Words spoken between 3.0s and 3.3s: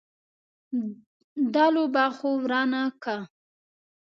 که.